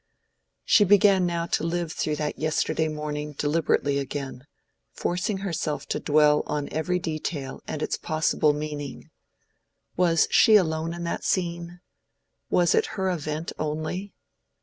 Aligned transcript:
She 0.65 0.83
began 0.83 1.27
now 1.27 1.45
to 1.45 1.63
live 1.63 1.91
through 1.91 2.15
that 2.15 2.39
yesterday 2.39 2.87
morning 2.87 3.33
deliberately 3.33 3.99
again, 3.99 4.47
forcing 4.91 5.37
herself 5.45 5.85
to 5.89 5.99
dwell 5.99 6.41
on 6.47 6.69
every 6.71 6.97
detail 6.97 7.61
and 7.67 7.83
its 7.83 7.97
possible 7.99 8.51
meaning. 8.51 9.11
Was 9.95 10.27
she 10.31 10.55
alone 10.55 10.95
in 10.95 11.03
that 11.03 11.23
scene? 11.23 11.81
Was 12.49 12.73
it 12.73 12.87
her 12.97 13.11
event 13.11 13.53
only? 13.59 14.15